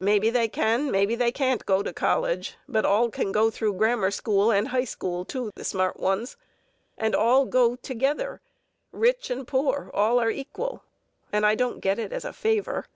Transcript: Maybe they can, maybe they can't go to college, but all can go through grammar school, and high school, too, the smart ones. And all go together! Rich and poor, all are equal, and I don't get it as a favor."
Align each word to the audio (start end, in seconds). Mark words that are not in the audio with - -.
Maybe 0.00 0.28
they 0.28 0.48
can, 0.48 0.90
maybe 0.90 1.14
they 1.14 1.30
can't 1.30 1.64
go 1.64 1.84
to 1.84 1.92
college, 1.92 2.56
but 2.66 2.84
all 2.84 3.10
can 3.10 3.30
go 3.30 3.48
through 3.48 3.74
grammar 3.74 4.10
school, 4.10 4.50
and 4.50 4.66
high 4.66 4.82
school, 4.82 5.24
too, 5.24 5.52
the 5.54 5.62
smart 5.62 6.00
ones. 6.00 6.36
And 6.96 7.14
all 7.14 7.44
go 7.44 7.76
together! 7.76 8.40
Rich 8.90 9.30
and 9.30 9.46
poor, 9.46 9.88
all 9.94 10.18
are 10.18 10.32
equal, 10.32 10.82
and 11.32 11.46
I 11.46 11.54
don't 11.54 11.78
get 11.78 12.00
it 12.00 12.12
as 12.12 12.24
a 12.24 12.32
favor." 12.32 12.86